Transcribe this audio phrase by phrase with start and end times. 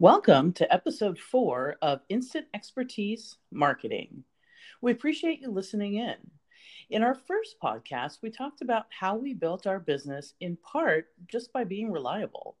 [0.00, 4.22] Welcome to episode four of Instant Expertise Marketing.
[4.80, 6.14] We appreciate you listening in.
[6.88, 11.52] In our first podcast, we talked about how we built our business in part just
[11.52, 12.56] by being reliable.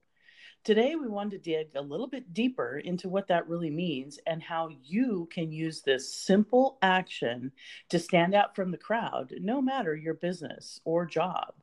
[0.64, 4.42] Today, we want to dig a little bit deeper into what that really means and
[4.42, 7.52] how you can use this simple action
[7.90, 11.54] to stand out from the crowd, no matter your business or job.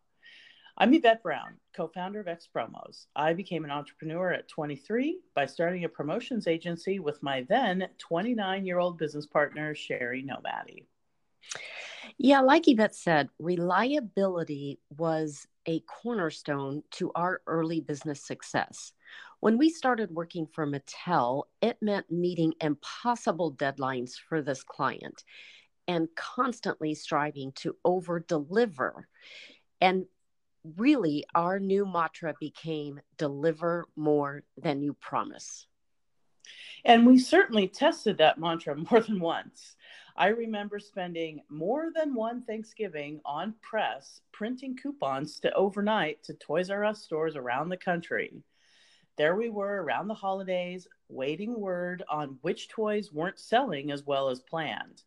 [0.77, 3.05] I'm Yvette Brown, co founder of X Promos.
[3.15, 8.65] I became an entrepreneur at 23 by starting a promotions agency with my then 29
[8.65, 10.83] year old business partner, Sherry Nomadi.
[12.17, 18.91] Yeah, like Yvette said, reliability was a cornerstone to our early business success.
[19.39, 25.23] When we started working for Mattel, it meant meeting impossible deadlines for this client
[25.87, 29.07] and constantly striving to over deliver.
[29.79, 30.05] And
[30.77, 35.67] really our new mantra became deliver more than you promise.
[36.83, 39.75] And we certainly tested that mantra more than once.
[40.17, 46.69] I remember spending more than one Thanksgiving on press printing coupons to overnight to Toys
[46.69, 48.31] R Us stores around the country.
[49.17, 54.29] There we were around the holidays, waiting word on which toys weren't selling as well
[54.29, 55.03] as planned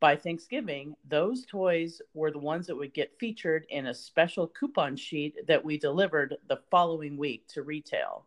[0.00, 4.96] by Thanksgiving, those toys were the ones that would get featured in a special coupon
[4.96, 8.26] sheet that we delivered the following week to retail.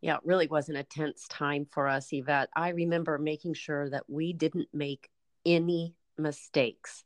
[0.00, 2.48] Yeah, it really was an intense time for us, Yvette.
[2.54, 5.10] I remember making sure that we didn't make
[5.44, 7.04] any mistakes.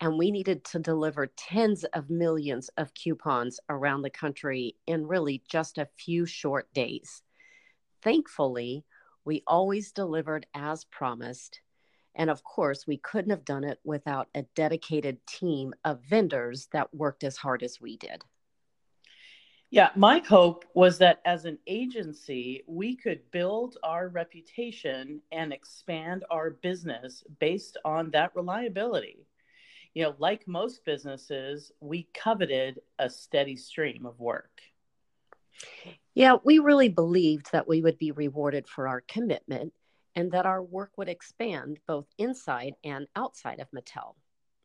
[0.00, 5.42] And we needed to deliver tens of millions of coupons around the country in really
[5.48, 7.22] just a few short days.
[8.02, 8.84] Thankfully,
[9.24, 11.60] we always delivered as promised
[12.14, 16.94] and of course, we couldn't have done it without a dedicated team of vendors that
[16.94, 18.24] worked as hard as we did.
[19.70, 26.24] Yeah, my hope was that as an agency, we could build our reputation and expand
[26.30, 29.26] our business based on that reliability.
[29.94, 34.60] You know, like most businesses, we coveted a steady stream of work.
[36.14, 39.72] Yeah, we really believed that we would be rewarded for our commitment
[40.14, 44.14] and that our work would expand both inside and outside of Mattel.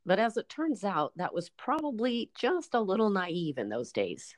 [0.05, 4.35] But as it turns out, that was probably just a little naive in those days.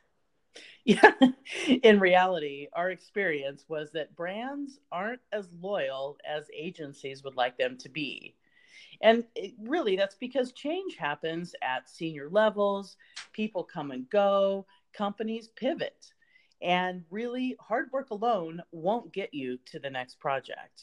[0.84, 1.12] Yeah,
[1.82, 7.76] in reality, our experience was that brands aren't as loyal as agencies would like them
[7.78, 8.34] to be.
[9.00, 12.96] And it, really, that's because change happens at senior levels,
[13.32, 16.12] people come and go, companies pivot.
[16.62, 20.82] And really, hard work alone won't get you to the next project.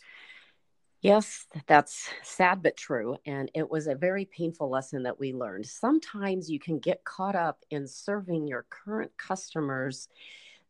[1.02, 3.18] Yes, that's sad but true.
[3.26, 5.68] And it was a very painful lesson that we learned.
[5.68, 10.10] Sometimes you can get caught up in serving your current customers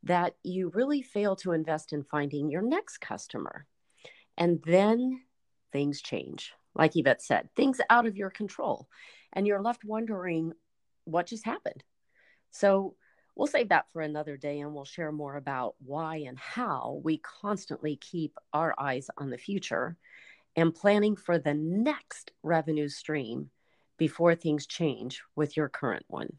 [0.03, 3.65] that you really fail to invest in finding your next customer.
[4.37, 5.21] And then
[5.71, 6.53] things change.
[6.75, 8.87] Like Yvette said, things out of your control.
[9.33, 10.53] And you're left wondering
[11.05, 11.83] what just happened.
[12.51, 12.95] So
[13.37, 17.19] we'll save that for another day and we'll share more about why and how we
[17.19, 19.95] constantly keep our eyes on the future
[20.55, 23.51] and planning for the next revenue stream
[23.97, 26.33] before things change with your current one.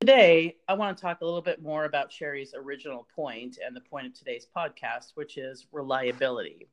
[0.00, 3.80] Today, I want to talk a little bit more about Sherry's original point and the
[3.80, 6.68] point of today's podcast, which is reliability.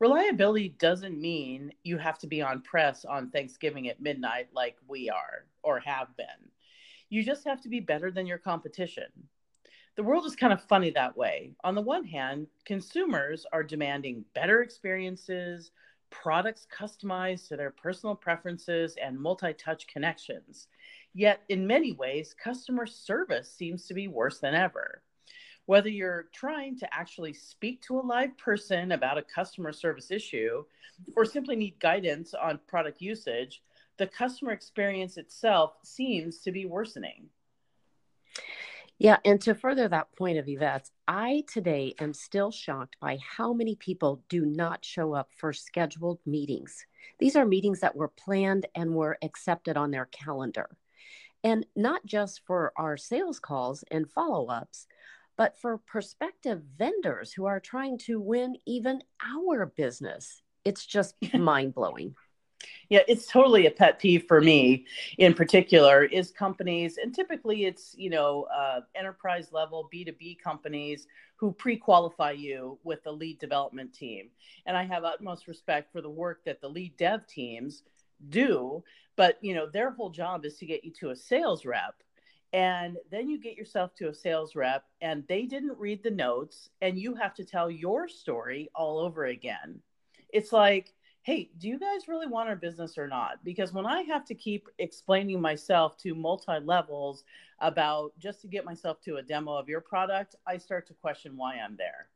[0.00, 5.08] Reliability doesn't mean you have to be on press on Thanksgiving at midnight like we
[5.08, 6.50] are or have been.
[7.08, 9.06] You just have to be better than your competition.
[9.96, 11.54] The world is kind of funny that way.
[11.64, 15.70] On the one hand, consumers are demanding better experiences,
[16.10, 20.68] products customized to their personal preferences, and multi touch connections.
[21.14, 25.02] Yet, in many ways, customer service seems to be worse than ever.
[25.64, 30.64] Whether you're trying to actually speak to a live person about a customer service issue
[31.16, 33.62] or simply need guidance on product usage,
[33.98, 37.28] the customer experience itself seems to be worsening.
[38.98, 43.52] Yeah, and to further that point of Yvette's, I today am still shocked by how
[43.52, 46.86] many people do not show up for scheduled meetings.
[47.18, 50.76] These are meetings that were planned and were accepted on their calendar.
[51.44, 54.86] And not just for our sales calls and follow ups,
[55.36, 60.42] but for prospective vendors who are trying to win even our business.
[60.64, 62.14] It's just mind blowing.
[62.88, 64.86] Yeah, it's totally a pet peeve for me
[65.18, 71.06] in particular is companies, and typically it's, you know, uh, enterprise level B2B companies
[71.36, 74.30] who pre qualify you with the lead development team.
[74.66, 77.82] And I have utmost respect for the work that the lead dev teams
[78.28, 78.82] do,
[79.16, 81.94] but, you know, their whole job is to get you to a sales rep
[82.52, 86.70] And then you get yourself to a sales rep and they didn't read the notes
[86.80, 89.80] and you have to tell your story all over again.
[90.32, 90.94] It's like,
[91.26, 93.42] hey, do you guys really want our business or not?
[93.42, 97.24] Because when I have to keep explaining myself to multi levels
[97.58, 101.36] about just to get myself to a demo of your product, I start to question
[101.36, 102.06] why I'm there.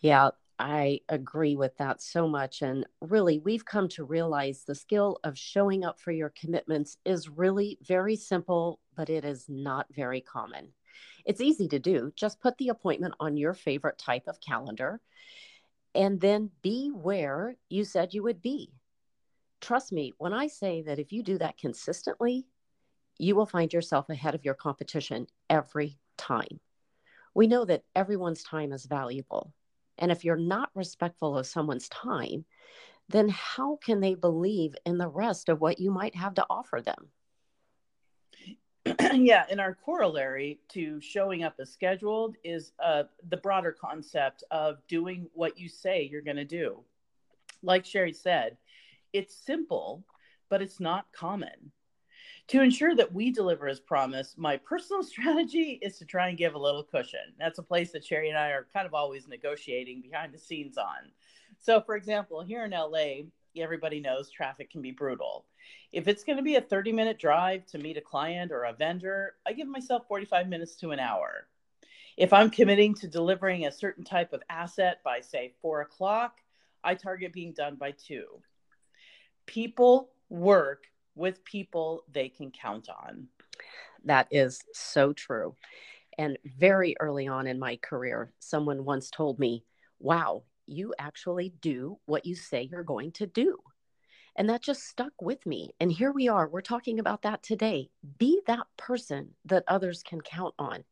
[0.00, 2.60] Yeah, I agree with that so much.
[2.60, 7.28] And really, we've come to realize the skill of showing up for your commitments is
[7.28, 10.72] really very simple, but it is not very common.
[11.24, 12.12] It's easy to do.
[12.16, 15.00] Just put the appointment on your favorite type of calendar
[15.96, 18.72] and then be where you said you would be.
[19.60, 22.46] Trust me when I say that if you do that consistently,
[23.18, 26.60] you will find yourself ahead of your competition every time.
[27.34, 29.52] We know that everyone's time is valuable
[29.98, 32.44] and if you're not respectful of someone's time,
[33.08, 36.82] then how can they believe in the rest of what you might have to offer
[36.82, 37.08] them?
[39.14, 44.78] yeah, and our corollary to showing up as scheduled is uh, the broader concept of
[44.88, 46.78] doing what you say you're going to do.
[47.62, 48.56] Like Sherry said,
[49.12, 50.04] it's simple,
[50.48, 51.72] but it's not common.
[52.48, 56.54] To ensure that we deliver as promised, my personal strategy is to try and give
[56.54, 57.34] a little cushion.
[57.38, 60.78] That's a place that Sherry and I are kind of always negotiating behind the scenes
[60.78, 61.10] on.
[61.58, 63.24] So, for example, here in LA,
[63.62, 65.44] everybody knows traffic can be brutal.
[65.92, 68.72] If it's going to be a 30 minute drive to meet a client or a
[68.72, 71.46] vendor, I give myself 45 minutes to an hour.
[72.16, 76.36] If I'm committing to delivering a certain type of asset by, say, four o'clock,
[76.82, 78.26] I target being done by two.
[79.44, 83.28] People work with people they can count on.
[84.04, 85.54] That is so true.
[86.18, 89.64] And very early on in my career, someone once told me,
[89.98, 93.58] Wow, you actually do what you say you're going to do.
[94.36, 95.70] And that just stuck with me.
[95.80, 97.88] And here we are, we're talking about that today.
[98.18, 100.84] Be that person that others can count on.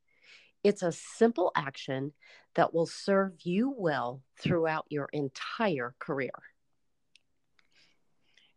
[0.62, 2.12] It's a simple action
[2.55, 6.31] that will serve you well throughout your entire career.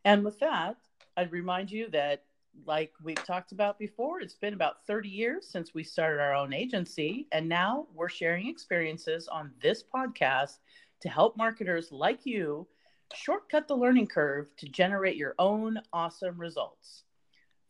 [0.06, 0.78] And with that,
[1.18, 2.24] I'd remind you that,
[2.66, 6.54] like we've talked about before, it's been about 30 years since we started our own
[6.54, 7.28] agency.
[7.32, 10.60] And now we're sharing experiences on this podcast
[11.02, 12.68] to help marketers like you
[13.14, 17.04] shortcut the learning curve to generate your own awesome results.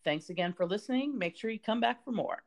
[0.03, 1.17] Thanks again for listening.
[1.17, 2.43] Make sure you come back for more.